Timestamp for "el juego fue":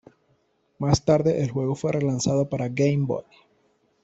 1.43-1.91